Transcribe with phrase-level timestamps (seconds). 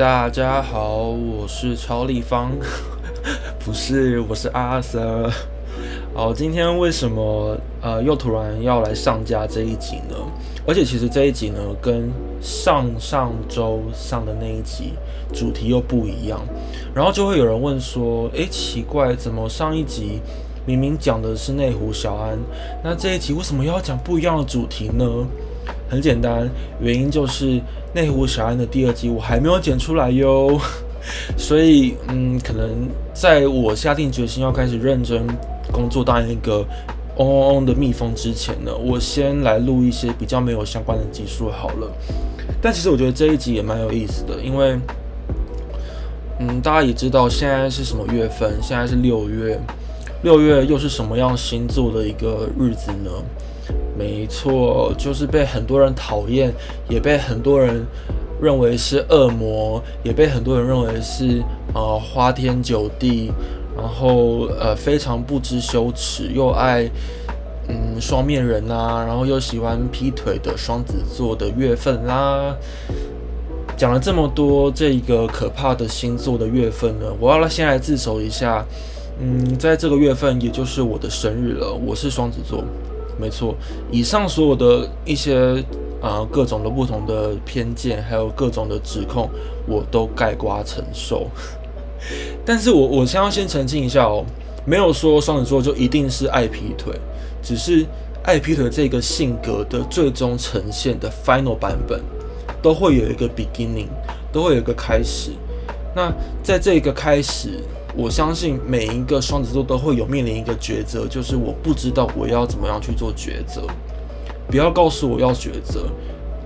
[0.00, 2.52] 大家好，我是超立方，
[3.62, 5.30] 不是，我是阿 Sir。
[6.14, 10.16] 好，今天为什么呃又突然要来上架这一集呢？
[10.66, 12.10] 而且其实这一集呢跟
[12.40, 14.94] 上上周上的那一集
[15.34, 16.40] 主题又不一样，
[16.94, 20.22] 然后就会有人问说，诶，奇怪，怎么上一集
[20.64, 22.38] 明明讲的是内湖小安，
[22.82, 25.04] 那这一集为什么又要讲不一样的主题呢？
[25.90, 26.48] 很简单，
[26.80, 27.60] 原因就是
[27.92, 30.56] 内湖小安的第二集我还没有剪出来哟，
[31.36, 35.26] 所以嗯，可能在我下定决心要开始认真
[35.72, 36.64] 工作当一个
[37.16, 41.90] 嗡嗡嗡的蜜蜂之前呢，我先来录一些比较没有相关的集数好了。
[42.62, 44.78] 但其实我觉得这一集也蛮有意思的，因为
[46.38, 49.60] 嗯，大家也知道现在是什么月份，现在是六月，
[50.22, 53.10] 六月又是什么样星座的一个日子呢？
[54.00, 56.50] 没错，就是被很多人讨厌，
[56.88, 57.84] 也被很多人
[58.40, 61.42] 认为是恶魔，也被很多人认为是
[61.74, 63.30] 呃花天酒地，
[63.76, 66.88] 然后呃非常不知羞耻，又爱
[67.68, 72.56] 嗯双面人啊，然后又喜欢劈腿的双子座的月份啦。
[73.76, 78.64] 讲了这么多这个可怕的星座的月份呢，我要先来自首一下。
[79.22, 82.64] 嗯，在这个月份，也就是我的生日了，我是双子座。
[83.20, 83.54] 没错，
[83.90, 85.62] 以上所有的一些
[86.00, 89.28] 啊各种的不同的偏见，还有各种的指控，
[89.68, 91.28] 我都盖瓜承受。
[92.46, 94.24] 但是我我先要先澄清一下哦，
[94.64, 96.94] 没有说双子座就一定是爱劈腿，
[97.42, 97.84] 只是
[98.22, 102.00] 爱劈腿这个性格的最终呈现的 final 版本，
[102.62, 103.88] 都会有一个 beginning，
[104.32, 105.32] 都会有一个开始。
[105.94, 106.10] 那
[106.42, 107.62] 在这个开始。
[107.96, 113.62] 我相信每一个双子座都会有面临一个抉择，就是我不知道我要怎么样去做抉择。
[114.48, 115.86] 不要告诉我要抉择，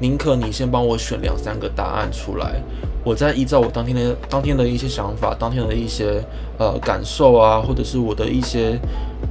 [0.00, 2.62] 宁可你先帮我选两三个答案出来，
[3.04, 6.22] 我再依照我当天的当天的一些想法、当天的一些
[6.58, 8.78] 呃感受啊，或者是我的一些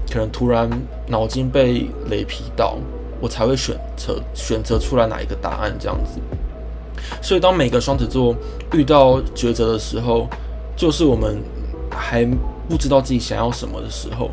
[0.10, 0.70] 可能突然
[1.08, 2.78] 脑筋被雷劈到，
[3.20, 6.20] 我才会选择选择出来哪一个答案这样子。
[7.22, 8.36] 所以当每个双子座
[8.72, 10.28] 遇到抉择的时候，
[10.76, 11.42] 就是我们。
[11.96, 12.26] 还
[12.70, 14.30] 不知道自己想要什么的时候，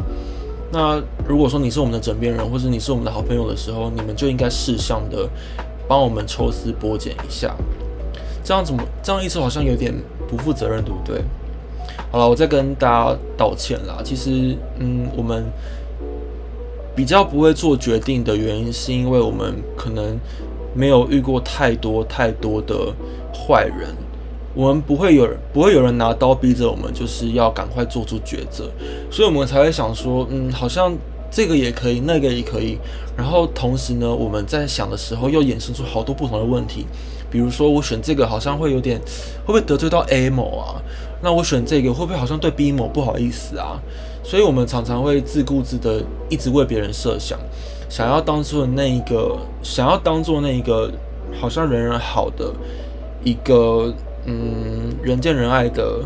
[0.73, 5.29] 那如果说你是我们的枕边人，或者你是我们的好朋友的时候，你们就应该适当的
[5.89, 7.55] 帮我们抽丝剥茧一下。
[8.43, 9.95] 这样怎么这样意思好像有点
[10.29, 11.23] 不负责任，对不对？
[12.11, 14.01] 好了，我再跟大家道歉啦。
[14.03, 15.45] 其实，嗯，我们
[16.97, 20.19] 比较不会做决定的原因，是因为我们可能
[20.75, 22.93] 没有遇过太多太多的
[23.33, 23.95] 坏人。
[24.53, 28.69] 我们不会有人，不会有人拿刀逼着我们，就是要赶快做出抉择，
[29.11, 30.93] 所以我们才会想说，嗯，好像
[31.31, 32.77] 这个也可以，那个也可以。
[33.17, 36.85] 然后同时呢，我们在想的时候又衍生出好多不同的问题，
[37.31, 38.99] 比如说我选这个好像会有点，
[39.45, 40.83] 会不会得罪到 A 某啊？
[41.23, 43.79] 那我选这个会不会好像对 B 某不好意思啊？
[44.25, 47.39] 所以我们常常会自顾自的一直为别人设想，
[47.89, 50.91] 想要当做那一个，想要当做那一个
[51.41, 52.53] 好像人人好的
[53.23, 53.95] 一个。
[54.27, 56.01] 嗯，人见人爱的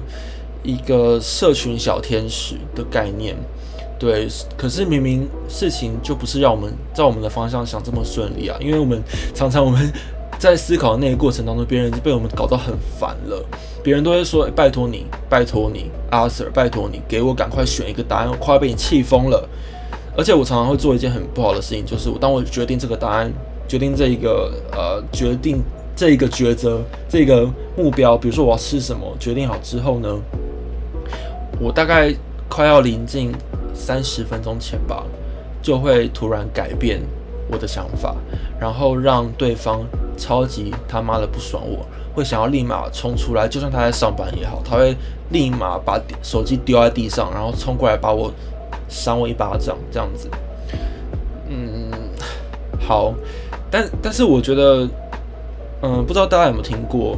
[0.63, 3.37] 一个社群小天使的概念，
[3.99, 4.29] 对。
[4.57, 9.03] 可是明明事情就不是让我们在我们的方向想这么顺利啊，因为我们
[9.35, 9.93] 常常我们
[10.39, 13.45] 在思考的那个过程当中，别人已经被我们搞到很烦了。
[13.83, 19.47] 别人都会说：“拜托你，拜托你，阿 Sir，拜托你，给我赶快选一个答案，我快要被你气疯了。”
[20.17, 23.31] 而且我常常会做一件很不好的事情，就是当我决定这个答案，
[23.69, 25.63] 决定这一个呃决定。
[25.97, 30.09] 这一个抉择，这个目标，比如说我要吃什么，决定好之后呢，
[31.61, 32.13] 我大概
[32.49, 33.33] 快要临近
[33.73, 35.05] 三十分钟前吧，
[35.63, 37.01] 就会突然改变
[37.49, 38.17] 我的想法，
[38.59, 44.97] 然后让对方超级他妈的不爽，我会想要立马冲出来，就算他在上班也好，他会
[45.31, 48.33] 立马把手机丢在地上，然后冲过来把我
[48.89, 50.29] 扇我一巴掌，这样子。
[51.49, 51.89] 嗯，
[52.81, 53.15] 好，
[53.71, 54.89] 但但是我觉得。
[55.87, 57.15] 嗯，不知道大家有没有听过，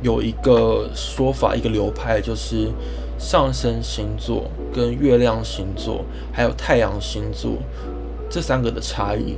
[0.00, 2.70] 有一个说法，一个流派，就是
[3.18, 6.02] 上升星座跟月亮星座，
[6.32, 7.58] 还有太阳星座
[8.30, 9.36] 这三个的差异。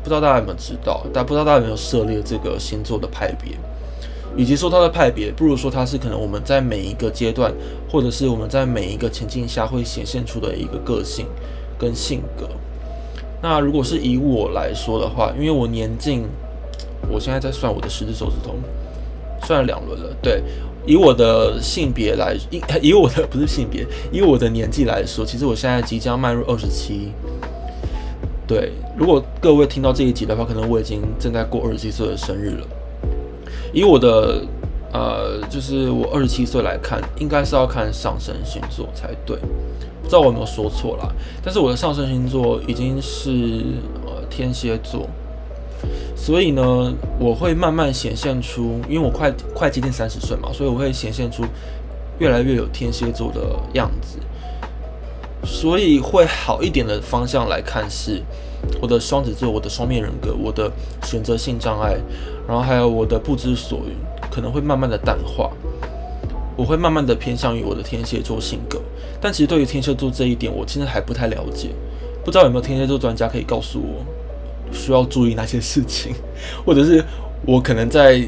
[0.00, 1.04] 不知道大家有没有知道？
[1.12, 3.56] 但不知道大家有没有涉猎这个星座的派别，
[4.36, 7.52] 以及说它的派别，不如说它是可能我们在每一个阶段，
[7.90, 11.26] 或者是我们在每一个情境下会显现出的一个个性
[11.76, 12.48] 跟性格。
[13.42, 16.28] 那如果是以我来说的话，因为我年近。
[17.10, 18.54] 我现在在算我的十只手指头，
[19.46, 20.14] 算了两轮了。
[20.22, 20.42] 对，
[20.86, 27.12] 以我的性别来，以 以我的不是性别，以我的年纪来说，其实我现在即将迈入二十七。
[28.46, 32.66] 对，如果各位听到这一集的话，可能我已经正在过二十七岁的生日了。
[33.72, 34.42] 以我的
[34.92, 39.36] 呃，就是我二十七岁来看，应该是要看上升星座才对。
[40.02, 41.08] 不知道我有没有说错啦，
[41.42, 43.30] 但是我的上升星座已经是
[44.04, 45.08] 呃天蝎座，
[46.16, 51.44] 所以呢，我会慢慢显现出，因为我快快接近三十岁嘛，所以我会显现出
[52.18, 53.40] 越来越有天蝎座的
[53.74, 54.18] 样子。
[55.44, 58.22] 所以会好一点的方向来看是，
[58.80, 60.70] 我的双子座，我的双面人格，我的
[61.02, 61.96] 选择性障碍，
[62.48, 63.94] 然后还有我的不知所云，
[64.30, 65.50] 可能会慢慢的淡化。
[66.56, 68.80] 我会慢慢的偏向于我的天蝎座性格，
[69.20, 71.70] 但其实对于天蝎座这一点，我其实还不太了解，
[72.24, 74.04] 不知道有没有天蝎座专家可以告诉我
[74.74, 76.12] 需要注意哪些事情，
[76.66, 77.02] 或者是
[77.46, 78.22] 我可能在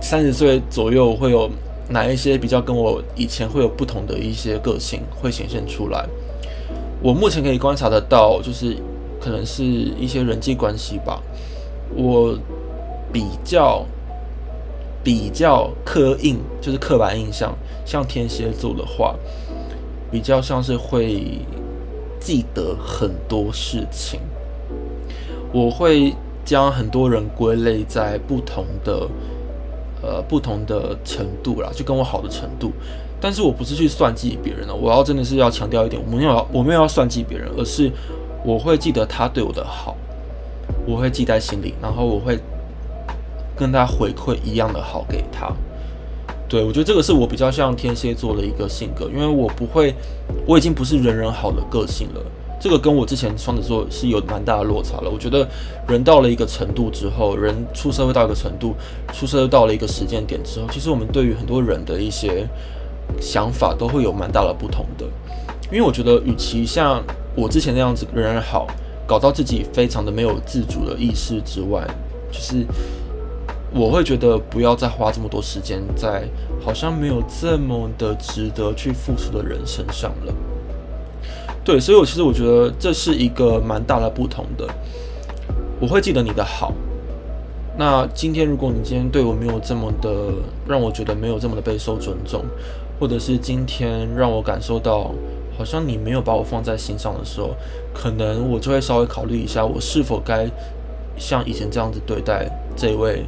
[0.00, 1.48] 三十岁左右会有
[1.90, 6.04] 哪一些比较跟我以前会有不同的一些个性会显现出来。
[7.02, 8.76] 我目前可以观察得到，就是
[9.20, 11.22] 可能是一些人际关系吧，
[11.94, 12.36] 我
[13.12, 13.86] 比较。
[15.02, 17.56] 比较刻印就是刻板印象，
[17.86, 19.16] 像天蝎座的话，
[20.10, 21.38] 比较像是会
[22.20, 24.20] 记得很多事情。
[25.52, 26.14] 我会
[26.44, 29.08] 将很多人归类在不同的
[30.02, 32.72] 呃不同的程度啦，就跟我好的程度。
[33.20, 37.90] 但是我不是去算计别人了，我要真的是要强调一点，我没有我没有要算计别人，而是
[38.44, 39.96] 我会记得他对我的好，
[40.86, 42.38] 我会记在心里，然后我会。
[43.56, 45.52] 跟他回馈一样的好给他，
[46.48, 49.94] 对我觉得这个是我比较像天蝎座的一个性格，因为我不会，
[50.46, 52.22] 我已经不是人人好的个性了。
[52.60, 55.10] 这个跟我之前双子座是有蛮大的落差了。
[55.10, 55.48] 我觉得
[55.88, 58.74] 人到了一个程度之后，人出社会到一个程度，
[59.14, 62.46] 出社会到了一个时间点之后，其实我们对于很多人的一些
[63.18, 65.06] 想法都会有蛮大的不同的。
[65.72, 67.02] 因为我觉得，与其像
[67.34, 68.66] 我之前那样子人人好，
[69.06, 71.82] 搞到自己非常的没有自主的意识之外，
[72.30, 72.66] 就是。
[73.72, 76.24] 我会觉得不要再花这么多时间在
[76.60, 80.34] 好像没有这么的值得去付出的人身上了。
[81.64, 84.66] 对，所以我其实我觉得这是一个蛮大的不同的。
[85.80, 86.72] 我会记得你的好。
[87.78, 90.10] 那今天如果你今天对我没有这么的
[90.66, 92.44] 让我觉得没有这么的备受尊重，
[92.98, 95.12] 或者是今天让我感受到
[95.56, 97.50] 好像你没有把我放在心上的时候，
[97.94, 100.48] 可能我就会稍微考虑一下，我是否该
[101.16, 103.24] 像以前这样子对待这位。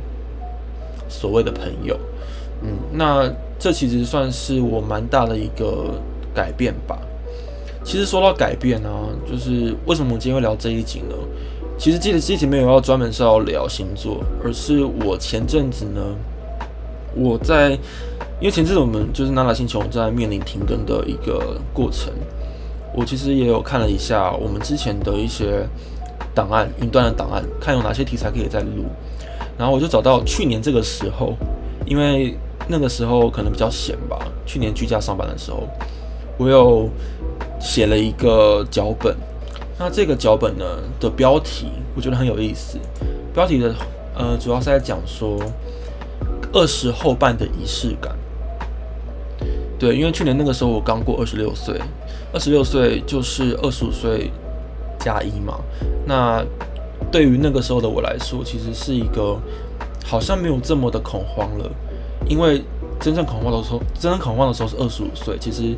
[1.09, 1.95] 所谓的朋友，
[2.63, 5.91] 嗯，那这其实算是我蛮大的一个
[6.33, 6.99] 改变吧。
[7.85, 8.89] 其实说到改变呢，
[9.31, 11.15] 就是为什么我今天会聊这一集呢？
[11.79, 16.01] 其实这个这集没有要专门是要聊星座，而是我前阵子呢，
[17.15, 17.71] 我在
[18.41, 22.13] 因为前阵子我们就是娜娜星球在面临停更的一个过程，
[22.95, 25.67] 我其实也有看了一下我们之前的一些
[26.35, 28.85] 档案，云端的档案，看有哪些题材可以再录。
[29.59, 31.35] 然后我就找到去年这个时候，
[31.85, 32.37] 因为
[32.69, 34.19] 那个时候可能比较闲吧。
[34.47, 35.67] 去年居家上班的时候，
[36.39, 36.89] 我有
[37.63, 39.17] 写了一个脚本。
[39.79, 40.65] 那这个脚本呢
[41.01, 42.77] 的标题，我觉得很有意思。
[43.33, 43.75] 标题的
[44.15, 45.39] 呃，主要是在讲说
[46.53, 48.15] 二十后半的仪式感。
[49.79, 51.81] 对，因为去年那个时候我刚过二十六岁，
[52.33, 54.31] 二十六岁就是二十五岁
[54.99, 55.59] 加一嘛。
[56.07, 56.45] 那
[57.11, 59.37] 对于那个时候的我来说，其实是一个
[60.05, 61.69] 好像没有这么的恐慌了，
[62.29, 62.63] 因为
[63.01, 65.37] 真正恐慌的时候，真正恐慌的时候是二十五岁。
[65.41, 65.75] 其实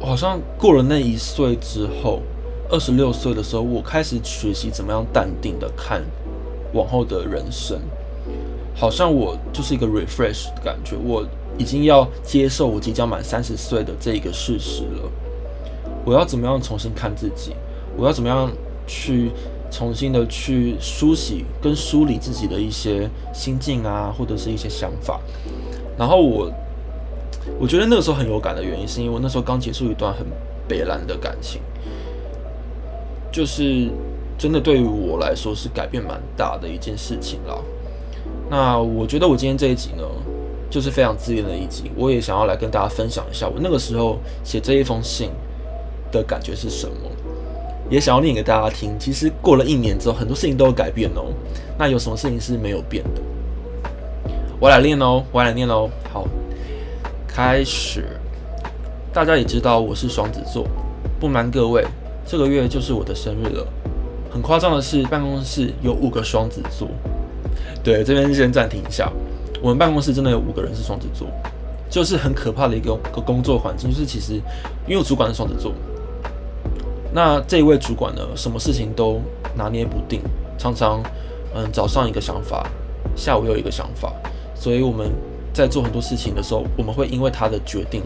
[0.00, 2.20] 好像过了那一岁之后，
[2.70, 6.02] 二十六岁的时候，我开始学习怎么样淡定的看
[6.72, 7.80] 往后的人生。
[8.74, 11.26] 好像我就是一个 refresh 的感觉，我
[11.58, 15.10] 已经要接受我即将满三十岁的这一个事实了。
[16.04, 17.52] 我要怎么样重新看自己？
[17.96, 18.50] 我要怎么样
[18.86, 19.30] 去？
[19.68, 25.20] 重新的去梳洗跟梳理自己的一些心境啊，或者是一些想法。
[25.98, 26.48] 然后我，
[27.58, 30.26] 我觉得那个时候很有感的原因，是因为那时候刚结束一段很
[30.68, 31.60] 悲蓝的感情，
[33.32, 33.88] 就是
[34.36, 37.58] 真的对于我来说是改变蛮大的一件事情啦。
[38.50, 40.04] 那我觉得我今天这一集呢，
[40.70, 45.30] 就是非常自恋的一集，我也想要来跟大家分享一下我那个时候写这一封信
[46.12, 46.94] 的感觉是什么。
[47.88, 48.98] 也想要念给大家听。
[48.98, 51.26] 其实过了一年之后，很多事情都有改变哦。
[51.78, 53.22] 那有什么事情是没有变的？
[54.58, 55.88] 我来念哦，我来念哦。
[56.12, 56.26] 好，
[57.36, 58.02] 开始。
[59.12, 60.66] 大家也知道我是双子座，
[61.20, 61.84] 不瞒各位，
[62.26, 63.66] 这个月就是我的生日了。
[64.30, 66.88] 很夸张的是，办公室有五个双子座。
[67.84, 69.12] 对，这边先暂停一下。
[69.60, 71.28] 我们办公室真的有五个人是双子座，
[71.90, 73.90] 就是很可怕的一个个工作环境。
[73.90, 74.40] 就是其实，
[74.88, 75.74] 因为主管是双子座。
[77.12, 79.20] 那这一位主管呢，什么事情都
[79.54, 80.22] 拿捏不定，
[80.56, 81.02] 常常，
[81.54, 82.66] 嗯，早上一个想法，
[83.14, 84.10] 下午又一个想法，
[84.54, 85.10] 所以我们
[85.56, 88.02] 在做很多事情的时候，我们会因为他的决定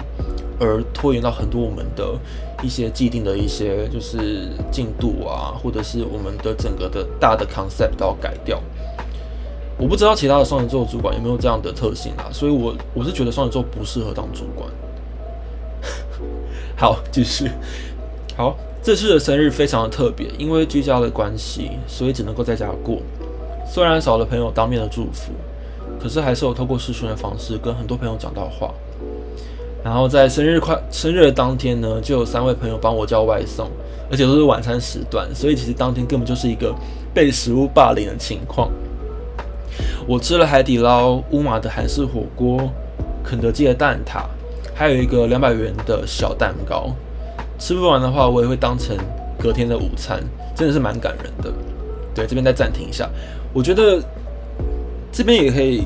[0.61, 2.17] 而拖延到很多我们的
[2.63, 8.63] 一些既定的一些就是进度啊，或者是我们的整个的大的 concept 都要改掉。
[9.77, 14.71] 我不知道其他的双子座主管有没有这样的特性啊，所以我我是觉得双子座不适合当主管。
[16.77, 17.51] 好，继续。
[18.37, 22.99] 好，这次的生日非常的特别，因为居家的关系，所以只能够在家过。
[23.67, 25.33] 虽然少了朋友当面的祝福，
[26.03, 28.73] 可是还是有透过视讯的方式跟很多朋友讲到话。
[29.85, 33.69] 然后在生日快生日的当天呢，就有三位朋友帮我叫外送，
[34.11, 36.75] 而且都是晚餐时段，所以其实当天根本就是一个
[37.15, 38.71] 被食物霸凌的情况。
[40.07, 42.71] 我吃了海底捞、乌马的韩式火锅、
[43.23, 44.23] 肯德基的蛋挞。
[44.73, 46.91] 还有一个两百元的小蛋糕，
[47.59, 48.97] 吃不完的话，我也会当成
[49.39, 50.19] 隔天的午餐，
[50.57, 51.53] 真的是蛮感人的。
[52.15, 53.07] 对，这边再暂停一下，
[53.53, 54.03] 我觉得
[55.13, 55.83] 这边也可以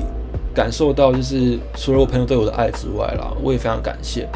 [0.53, 4.27] 感受到，就是除了我朋友对我的爱之外啦，我也非常感谢。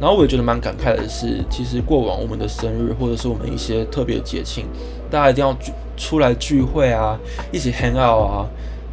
[0.00, 4.64] 然后我也觉得蛮感慨的是，其实过往我们的生日或者是我们一些特别节庆，
[5.10, 7.18] 大家一定要聚出来聚会啊，
[7.52, 8.46] 一起 hang out 啊，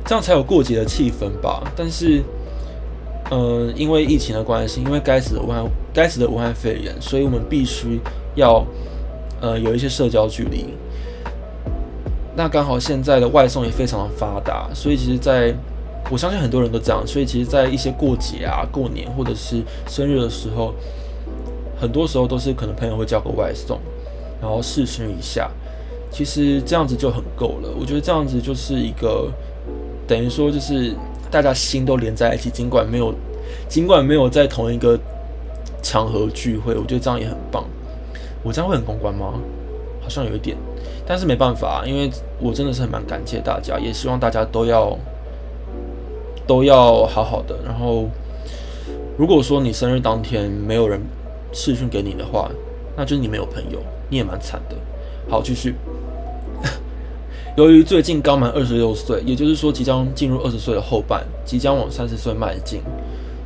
[0.06, 1.64] 这样才有过节的气氛吧。
[1.76, 2.24] 但是。
[3.30, 5.62] 嗯，因为疫情的关系，因为该死的武汉，
[5.94, 8.00] 该死的武汉肺炎，所以我们必须
[8.36, 8.66] 要
[9.42, 10.68] 呃有一些社交距离。
[12.38, 15.54] 那刚好现在的外送也非常的发达，所以其实在
[16.10, 20.74] 我相信很多人都这样，所以其实，在一些过节啊、过年或者是生日的时候，
[21.82, 23.80] 很多时候都是可能朋友会叫个外送，
[24.40, 25.50] 然后试吃一下，
[26.12, 27.70] 其实这样子就很够了。
[27.78, 29.30] 我觉得这样子就是一个
[30.08, 30.94] 等于说就是。
[31.30, 33.14] 大家心都连在一起，尽管没有，
[33.68, 34.98] 尽管没有在同一个
[35.84, 37.66] 场合聚会，我觉得这样也很棒。
[38.44, 39.34] 我这样会很公关吗？
[40.02, 40.56] 好像有一点，
[41.08, 44.98] 但是没办法，因为我真的是很蛮感谢大家，也希望大家都要
[46.46, 47.58] 都要好好的。
[47.66, 48.10] 然后，
[49.18, 51.00] 如果说你生日当天没有人
[51.54, 52.52] 视讯给你的话，
[52.98, 54.76] 那就是你没有朋友，你也蛮惨的。
[55.30, 55.76] 好，继续。
[57.56, 62.82] 由于最近刚满二十六岁，也就是说即将进入二十岁的后半，即将往三十岁迈进。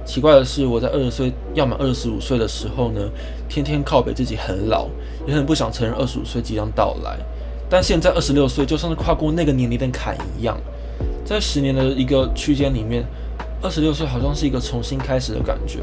[0.03, 3.01] 奇怪的是，我在二十岁要满二十五岁的时候呢，
[3.47, 4.87] 天天靠北自己很老，
[5.27, 7.19] 也很不想承认二十五岁即将到来。
[7.71, 10.55] 但现在二十六岁，就像是跨过那个年龄的坎一样，
[11.25, 13.03] 在十年的一个区间里面，
[13.63, 15.79] 二十六岁好像是一个重新开始的感觉，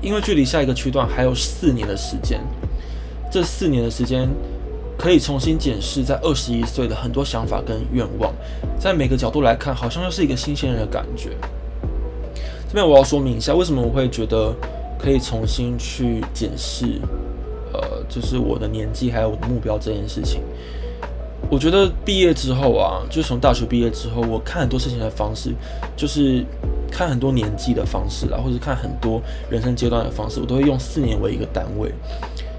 [0.00, 2.40] 因为距离下一个区段还有四年的时间。
[3.30, 4.28] 这四年的时间。
[4.96, 8.32] 可以重新检视在二十一岁的很多想法跟愿望，
[8.78, 11.30] 在每个角度来看，好像又是一个新鲜人的感觉。
[12.68, 14.54] 这边我要说明一下，为什么我会觉得
[14.96, 17.00] 可以重新去检视，
[17.72, 20.40] 呃，就是我的年纪还有我的目标这件事情。
[21.54, 25.54] 我觉得毕业之后啊，就是从大学毕业之后，我看很多事情的方式，
[25.96, 26.44] 就是
[26.90, 31.92] 看很多年纪的方式啊，或者看很多人生阶段的方式，我都会用四年为一个单位。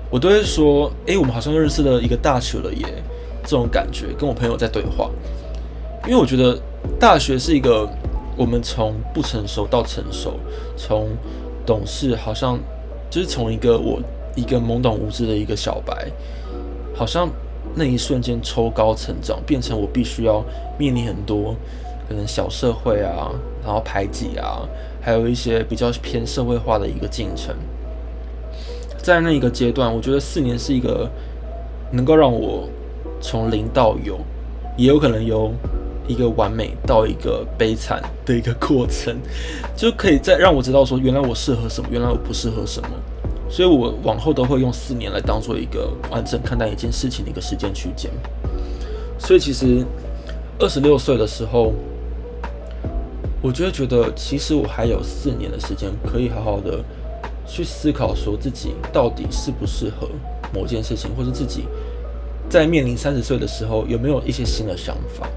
[0.09, 3.03] 我都会说，哎，我们好像认识了一个大学了耶，
[3.43, 4.13] 这种感觉。
[4.17, 5.11] 跟我朋友在对话，
[6.05, 6.57] 因为我觉得
[6.97, 7.85] 大学是一个
[8.37, 10.39] 我们从不成熟到成熟，
[10.77, 11.09] 从
[11.65, 12.57] 懂事好像
[13.09, 14.01] 就是从一个我
[14.37, 16.09] 一个懵懂无知的一个小白，
[16.95, 17.29] 好像
[17.75, 20.43] 那一瞬间抽高成长，变成我必须要
[20.77, 21.53] 面临很多
[22.07, 23.31] 可能小社会啊，
[23.63, 24.61] 然后排挤啊，
[25.01, 27.53] 还有一些比较偏社会化的一个进程。
[28.97, 31.09] 在那一个阶段，我觉得四年是一个
[31.91, 32.67] 能够让我
[33.19, 34.17] 从零到有，
[34.77, 35.51] 也有可能由
[36.07, 39.15] 一个完美到一个悲惨的一个过程，
[39.75, 42.89] 就可以再让我知道说，原来我适合什么，原来我不适合什么。
[43.49, 48.11] 所以我往后都会用四年来当做一个完整看待一件事情的一个时间区间。
[49.17, 49.85] 所以其实
[50.59, 51.73] 二十六岁的时候，
[53.41, 56.83] 我就会觉得，其实我还有四年的时间可以好好的。
[57.47, 60.09] 去思考说自己到底适不适合
[60.51, 61.65] 某件事情，或者自己
[62.49, 65.29] 在面临三十岁的时候有没有一些新的想法？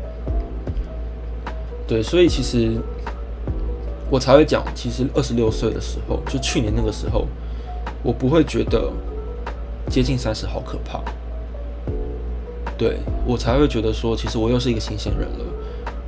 [1.86, 2.78] 对，所以其实
[4.08, 7.26] 我才会讲，其实二十六岁的时候，就去年那个时候，
[8.02, 8.90] 我不会觉得
[9.88, 11.00] 接近三十好可怕。
[12.76, 15.44] 对我才会觉得说，其实我又是一个新鲜人了。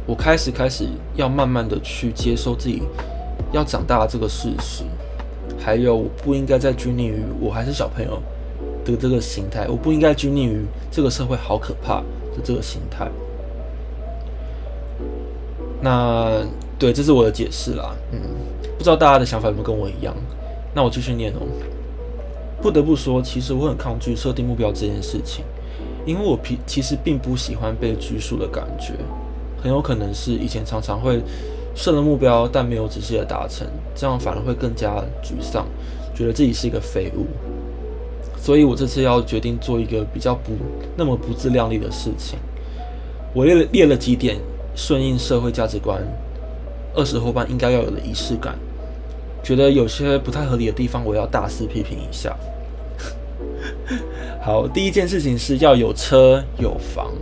[0.06, 2.82] 我开始开始要慢慢的去接受自己
[3.52, 4.84] 要长大的这个事实。
[5.58, 8.22] 还有，我不应该再拘泥于我还是小朋友
[8.84, 11.96] 的这个心态，我不应该拘泥于这个社会好可怕
[12.34, 13.08] 的这个心态。
[15.82, 16.44] 那
[16.78, 17.94] 对，这是我的解释啦。
[18.12, 18.20] 嗯，
[18.78, 20.14] 不知道大家的想法有没有跟我一样？
[20.72, 21.40] 那我继续念哦。
[22.62, 25.44] 不得不说，其实我很抗拒设定目标这件事情，
[26.04, 28.94] 因为我平其实并不喜欢被拘束的感觉，
[29.62, 31.22] 很有可能是以前常常会
[31.74, 35.66] 设了目标但没有仔细的达成，这样反而会更加沮丧，
[36.14, 37.26] 觉得自己是一个废物。
[38.36, 40.52] 所以我这次要决定做一个比较不
[40.96, 42.38] 那么不自量力的事情。
[43.34, 44.36] 我列了列了几点
[44.74, 46.02] 顺应社会价值观，
[46.94, 48.58] 二十后半应该要有的仪式感。
[49.42, 52.36] 觉得有些不太合理的地方，我要大肆批评一下。
[54.42, 57.12] 好，第一件事情是要有车有房。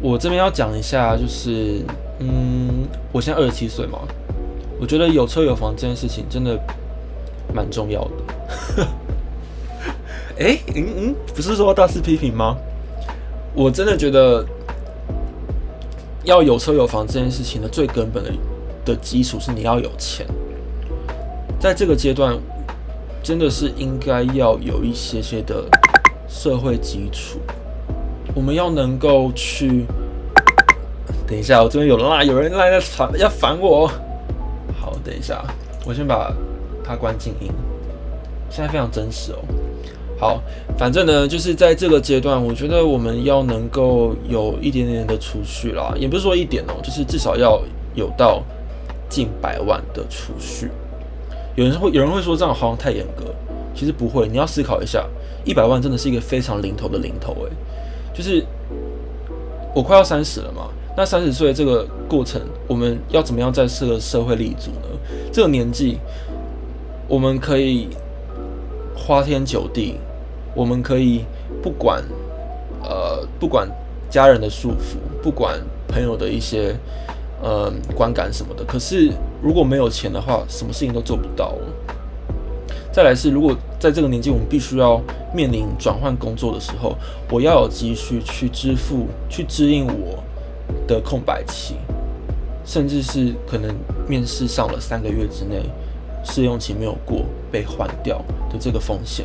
[0.00, 1.84] 我这边要讲一下，就是，
[2.20, 3.98] 嗯，我现在二十七岁嘛，
[4.80, 6.58] 我觉得有车有房这件事情真的
[7.54, 8.88] 蛮重要的。
[10.40, 12.56] 哎，嗯嗯，不是说大肆批评吗？
[13.54, 14.46] 我真的觉得
[16.24, 18.32] 要有车有房这件事情的最根本的
[18.84, 20.26] 的基础是你要有钱。
[21.60, 22.38] 在这个阶段，
[23.22, 25.62] 真的是应该要有一些些的
[26.26, 27.38] 社会基础。
[28.34, 29.84] 我们要能够去，
[31.26, 33.86] 等一下，我这边有人啦，有人来在烦，要烦我。
[34.80, 35.44] 好，等一下，
[35.84, 36.32] 我先把
[36.82, 37.52] 它关静音。
[38.48, 39.38] 现在非常真实哦。
[40.18, 40.42] 好，
[40.78, 47.60] 反正呢，就是在这个阶段，我觉得我们要能够有一点点的储蓄啦，也不是说一点哦，就是至少要
[47.94, 48.42] 有到
[49.10, 50.70] 近百万的储蓄。
[51.56, 53.24] 有人会有人会说这样好像太严格，
[53.74, 54.28] 其实不会。
[54.28, 55.04] 你要思考一下，
[55.44, 57.50] 一百万真的是一个非常零头的零头诶，
[58.14, 58.44] 就是
[59.74, 64.98] 我快要三十了嘛，那三十岁这个过程，我们要怎么样在这个社会立足呢？
[65.32, 65.98] 这个年纪，
[67.08, 67.88] 我们可以
[68.94, 69.96] 花天酒地，
[70.54, 71.24] 我们可以
[71.62, 72.02] 不管
[72.82, 73.68] 呃不管
[74.08, 76.74] 家人的束缚，不管朋友的一些。
[77.42, 79.10] 呃，观感什么的，可是
[79.42, 81.54] 如果没有钱的话，什么事情都做不到。
[82.92, 85.00] 再来是，如果在这个年纪，我们必须要
[85.34, 86.96] 面临转换工作的时候，
[87.30, 90.22] 我要有积蓄去支付、去支应我
[90.86, 91.76] 的空白期，
[92.64, 93.74] 甚至是可能
[94.08, 95.62] 面试上了三个月之内，
[96.24, 98.18] 试用期没有过被换掉
[98.50, 99.24] 的这个风险。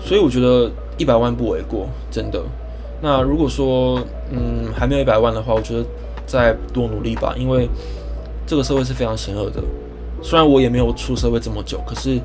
[0.00, 2.42] 所以我觉得一百万不为过，真的。
[3.00, 5.84] 那如果说嗯还没有一百万的话，我觉得。
[6.28, 7.66] 再多努力吧，因为
[8.48, 9.62] 这个社会是非常险恶的。
[10.22, 12.18] 虽然我也没有出社会这么久，可是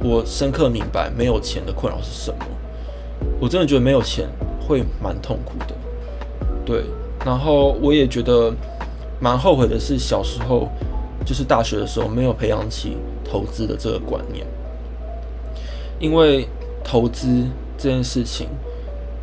[0.00, 2.44] 我深刻明白没有钱的困扰是什么。
[3.40, 4.28] 我真的觉得没有钱
[4.60, 5.74] 会蛮痛苦的。
[6.66, 6.84] 对，
[7.24, 8.52] 然后我也觉得
[9.18, 10.68] 蛮后悔的是小时候，
[11.24, 14.46] 就是大学的时候没有培养起投资的这个观念。
[15.98, 16.46] 因为
[16.84, 17.46] 投资
[17.78, 18.46] 这件事情，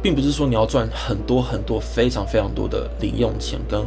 [0.02, 3.86] 并不是说你要赚很多很多、非常非常多的零用钱跟。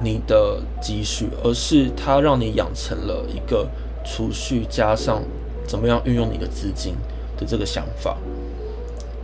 [0.00, 3.66] 你的积蓄，而是它让你养成了一个
[4.04, 5.22] 储蓄，加上
[5.66, 6.94] 怎么样运用你的资金
[7.36, 8.16] 的这个想法，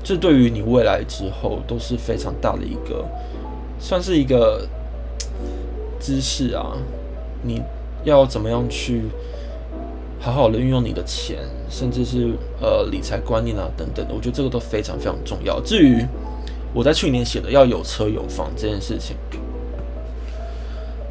[0.02, 3.04] 这对于你未来之后都是非常大的一个，
[3.78, 4.66] 算是一个
[6.00, 6.76] 知识啊。
[7.42, 7.62] 你
[8.02, 9.02] 要怎么样去
[10.18, 11.38] 好好的运用你的钱，
[11.70, 15.60] 甚至是呃理财观念啊等等的，我觉得这个都非常非常重要。
[15.60, 16.04] 至于
[16.74, 19.14] 我在去年写的要有车有房这件事情。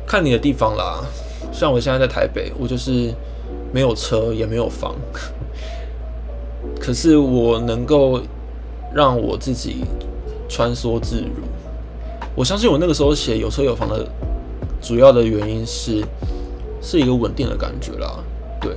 [0.05, 1.03] 看你的地方啦，
[1.51, 3.13] 像我现在在台北，我就是
[3.73, 4.95] 没有车也没有房，
[6.79, 8.21] 可是我能够
[8.93, 9.83] 让我自己
[10.47, 11.43] 穿梭自如。
[12.35, 14.07] 我相信我那个时候写有车有房的
[14.81, 16.03] 主要的原因是
[16.81, 18.19] 是一个稳定的感觉啦，
[18.59, 18.75] 对。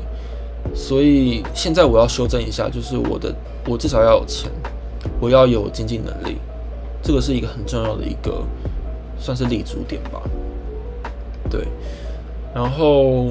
[0.74, 3.34] 所以现在我要修正一下，就是我的
[3.66, 4.50] 我至少要有钱，
[5.20, 6.36] 我要有经济能力，
[7.02, 8.42] 这个是一个很重要的一个
[9.18, 10.20] 算是立足点吧。
[11.48, 11.66] 对，
[12.54, 13.30] 然后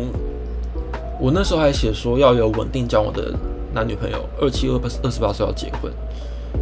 [1.19, 3.33] 我那时候还写说要有稳定交往的
[3.73, 5.91] 男女朋友，二七二八二十八岁要结婚，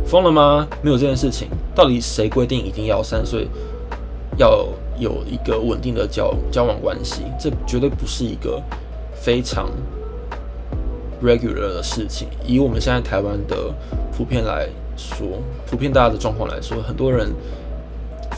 [0.05, 0.67] 疯了吗？
[0.81, 3.47] 没有这件事情，到底谁规定一定要三岁
[4.37, 4.67] 要
[4.99, 7.23] 有一个稳定的交交往关系？
[7.39, 8.61] 这绝对不是一个
[9.13, 9.69] 非常
[11.23, 12.27] regular 的事情。
[12.45, 13.73] 以我们现在台湾的
[14.15, 15.27] 普遍来说，
[15.69, 17.31] 普遍大家的状况来说，很多人。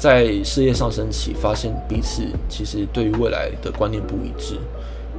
[0.06, 4.56] 在事业上升期，发现彼此其实对于未来的观念不一致，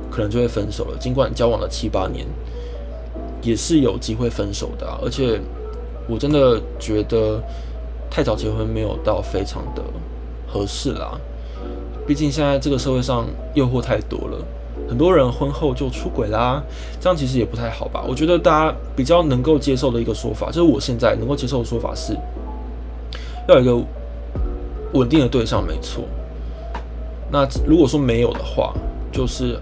[0.09, 0.97] 可能就会分手了。
[0.97, 2.25] 尽管交往了七八年，
[3.43, 4.87] 也是有机会分手的。
[5.03, 5.41] 而且，
[6.09, 7.43] 我真的觉得
[8.09, 9.83] 太早结婚没有到非常的
[10.47, 11.19] 合适啦。
[12.07, 14.39] 毕竟现在这个社会上诱惑太多了，
[14.89, 16.63] 很多人婚后就出轨啦，
[17.01, 18.05] 这样其实也不太好吧？
[18.09, 22.17] 我觉得大家比较能够接受的一个说法，就是我现在能够接受的说法是，
[23.49, 23.85] 要有一个。
[24.93, 26.05] 稳定的对象没错，
[27.31, 28.73] 那如果说没有的话，
[29.13, 29.59] 就是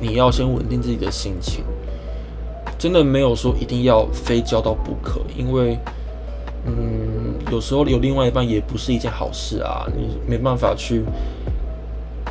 [0.00, 1.64] 你要先稳定自己的心情。
[2.78, 5.76] 真的没有说一定要非交到不可，因为，
[6.64, 9.84] 嗯，有时候有另外一半也不是一件好事啊。
[9.96, 11.02] 你没办法去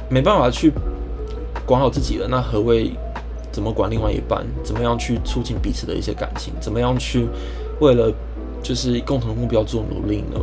[0.09, 0.71] 没办法去
[1.65, 2.93] 管好自己了，那何谓
[3.51, 4.45] 怎么管另外一半？
[4.63, 6.53] 怎么样去促进彼此的一些感情？
[6.61, 7.27] 怎么样去
[7.81, 8.09] 为了
[8.63, 10.39] 就是共同的目标做努力呢？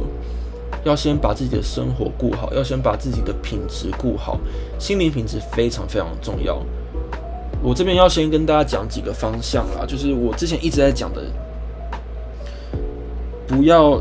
[0.85, 4.39] 要先把自己的生活顾好，要先把自己的品质顾好，
[4.79, 6.61] 心灵品质非常非常重要。
[7.63, 11.23] 我这边要先跟大家讲几个方向啦，就是我之前一直在讲的，
[13.47, 13.99] 不要，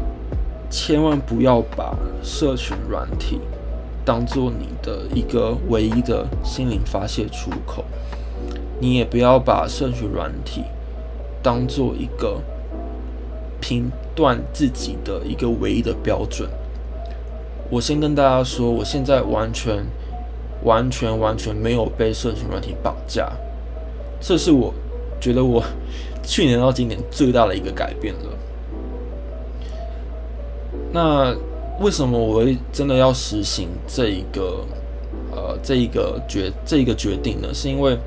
[0.69, 3.39] 千万不要把社群软体
[4.04, 7.86] 当做你的一个唯一的心灵发泄出口，
[8.82, 10.63] 你也不要把社群软体
[11.41, 12.41] 当做一个
[13.62, 16.50] 评断自己的一个唯一的标准。
[17.69, 19.84] 我先跟大家说，我现在完全、
[20.63, 23.32] 完全、完全没有被社群软体绑架，
[24.21, 24.73] 这是我
[25.19, 25.63] 觉得我
[26.21, 28.30] 去年到今年最大的一个改变了。
[30.91, 31.36] 那
[31.80, 34.63] 为什么我会真的要实行这一个
[35.32, 37.52] 呃这一个决这一个决定呢？
[37.52, 37.97] 是因为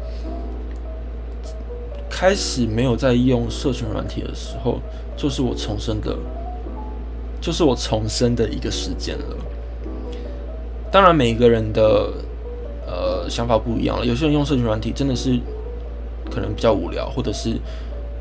[2.09, 4.79] 开始没有在用社群软体的时候，
[5.17, 6.17] 就是我重生的，
[7.47, 9.37] 就是我重生的一个时间了。
[10.91, 12.13] 当然，每个人的
[12.85, 14.05] 呃想法不一样了。
[14.05, 15.39] 有些人用社群软体真的是
[16.29, 17.57] 可能比较无聊，或者是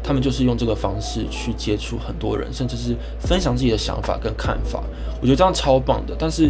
[0.04, 4.84] 他们就是用这个方式去接触很多人，甚至是分享自己的想法跟看法。
[5.20, 6.16] 我觉得这样超棒的。
[6.20, 6.44] 但是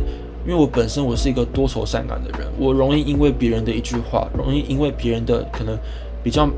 [0.45, 5.79] 因为我本身我是一个多愁善感的人，我容易因为别人的一句话，容易因为别人的可能
[6.21, 6.49] 比较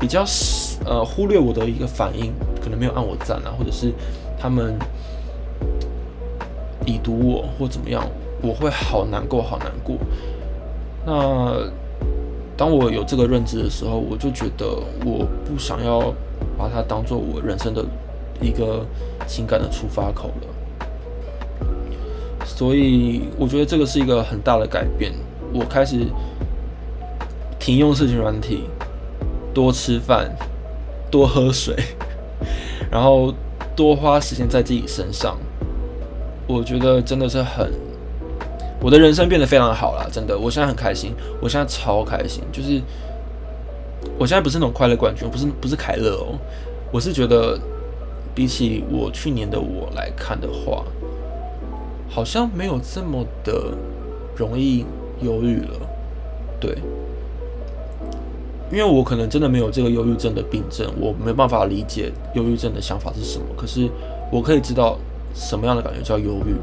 [0.00, 0.24] 比较
[0.84, 3.92] 呃忽略我的一个反应，可能没有按我赞啊，或者是
[4.36, 4.76] 他们
[6.86, 8.04] 已读我或怎么样。
[8.44, 9.96] 我会好难过，好难过。
[11.06, 11.70] 那
[12.56, 14.66] 当我有这个认知的时候，我就觉得
[15.06, 16.12] 我不想要
[16.58, 17.84] 把它当做我人生的
[18.40, 18.84] 一个
[19.28, 20.48] 情感的出发口了。
[22.44, 25.12] 所以我觉得这个是一个很大的改变。
[25.54, 26.06] 我开始
[27.60, 28.64] 停用社群软体，
[29.54, 30.34] 多吃饭，
[31.12, 31.76] 多喝水，
[32.90, 33.32] 然后
[33.76, 35.38] 多花时间在自己身上。
[36.46, 37.70] 我觉得真的是很。
[38.84, 42.82] 我的人生变得非常好了，真的，我现在很开心，我现在超开心，就是
[44.18, 46.34] 我现在不是那种快乐冠军，不是不是凯乐哦，
[46.90, 47.56] 我是觉得
[48.34, 50.82] 比起我去年的我来看的话，
[52.10, 53.72] 好像没有这么的
[54.36, 54.84] 容易
[55.20, 55.88] 忧郁了，
[56.58, 56.76] 对，
[58.72, 63.88] 因为我可能真的没有这个忧郁症的病症，我没办法理解忧郁症的想法是什么，可是
[64.32, 64.98] 我可以知道
[65.34, 66.54] 什么样的感觉叫忧郁。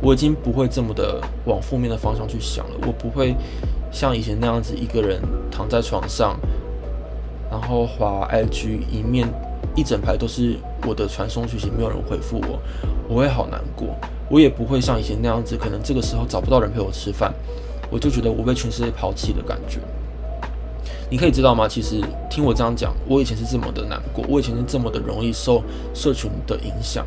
[0.00, 3.34] 我已经不会这么的往负面的方向去想了，我不会
[3.90, 6.38] 像以前那样子一个人躺在床上，
[7.50, 9.26] 然后滑 IG，一面
[9.74, 12.58] 一整排都是我的传送讯息，没有人回复我，
[13.08, 13.88] 我会好难过。
[14.28, 17.32] 我也不会像以前那样子，可能这个时候找不到人陪我吃饭，
[17.90, 19.78] 我就觉得我被全世界抛弃的感觉。
[21.08, 21.68] 你可以知道吗？
[21.68, 25.62] 其实听我这样讲，我以前是这么的难过，我以前是这么的容易受
[25.94, 27.06] 社群的影响。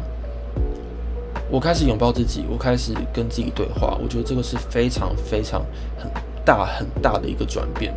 [1.49, 3.97] 我开始拥抱自己，我开始跟自己对话。
[4.03, 5.65] 我觉得这个是非常非常
[5.97, 6.11] 很
[6.43, 7.93] 大很大的一个转变。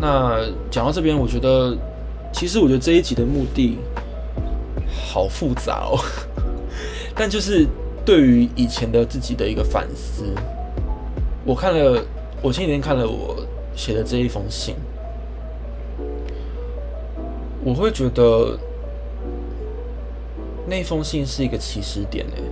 [0.00, 1.76] 那讲到这边，我觉得
[2.32, 3.76] 其实我觉得这一集的目的
[4.90, 5.98] 好复杂哦。
[7.14, 7.66] 但就是
[8.06, 10.24] 对于以前的自己的一个反思，
[11.44, 12.02] 我看了，
[12.40, 13.36] 我前几天看了我
[13.76, 14.76] 写的这一封信，
[17.62, 18.58] 我会觉得。
[20.68, 22.42] 那封信是一个起始点诶，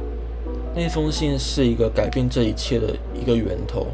[0.75, 3.89] 那封信是一个改变这一切的一个源头。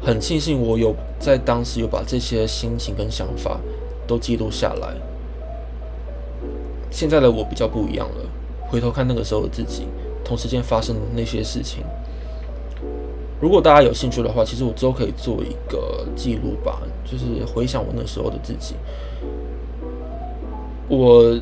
[0.00, 3.60] 很庆幸我有在当时有把这些心情跟想法
[4.06, 4.94] 都记录下来。
[6.90, 8.24] 现在的我比较不一样了，
[8.68, 9.86] 回头看那个时候的自己，
[10.24, 11.84] 同时间发生的那些事情。
[13.38, 18.76] 如果大家有兴趣的话，其实我之后可以做一个记录吧，就是回想我那时候的自己。
[20.88, 21.38] 我。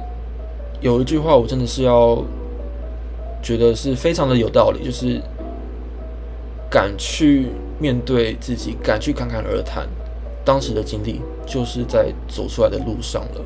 [0.81, 2.25] 有一句话，我真的是要
[3.43, 5.21] 觉得是非常的有道理，就是
[6.71, 9.87] 敢去面对自己，敢去侃侃而谈，
[10.43, 13.45] 当时的经历就是在走出来的路上了。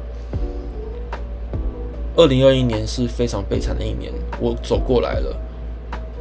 [2.16, 5.36] 二零二一年是非常悲惨的一年，我走过来了，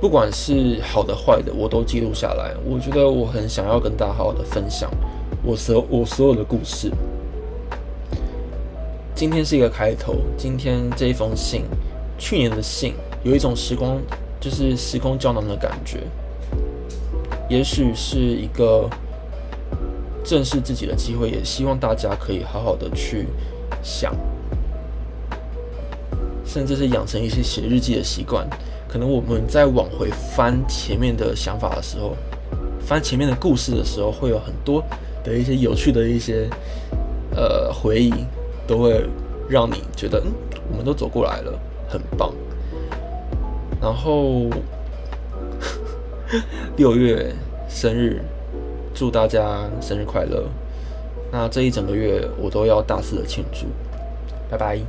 [0.01, 2.55] 不管是好的坏的，我都记录下来。
[2.65, 4.89] 我觉得我很想要跟大家好好的分享
[5.43, 6.89] 我所我所有的故事。
[9.15, 10.15] 今天是一个开头。
[10.35, 11.63] 今天这一封信，
[12.17, 14.01] 去年的信，有一种时光，
[14.39, 15.99] 就是时空胶囊的感觉。
[17.47, 18.89] 也许是一个
[20.23, 23.27] 正视自己的机会，也希望大家可以好好的去
[23.83, 24.15] 想，
[26.43, 28.47] 甚至是养成一些写日记的习惯。
[28.87, 32.15] 可能我们在往回翻前面的想法的时候，
[32.79, 34.83] 翻前面的故事的时候，会有很多
[35.23, 36.49] 的一些有趣的一些
[37.35, 38.13] 呃回忆，
[38.67, 39.05] 都会
[39.49, 40.31] 让你觉得，嗯，
[40.71, 42.33] 我们都走过来了，很棒。
[43.81, 44.49] 然后
[46.77, 47.33] 六月
[47.67, 48.21] 生日，
[48.93, 50.45] 祝大家生日快乐！
[51.31, 53.65] 那这一整个月我都要大肆的庆祝，
[54.49, 54.79] 拜拜。